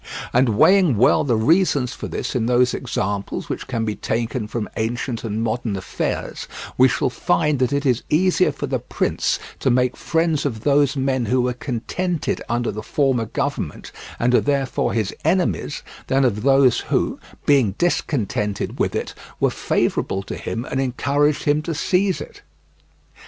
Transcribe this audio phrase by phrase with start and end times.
[0.33, 4.67] And weighing well the reasons for this in those examples which can be taken from
[4.75, 9.69] ancient and modern affairs, we shall find that it is easier for the prince to
[9.69, 14.93] make friends of those men who were contented under the former government, and are therefore
[14.93, 20.81] his enemies, than of those who, being discontented with it, were favourable to him and
[20.81, 22.41] encouraged him to seize it.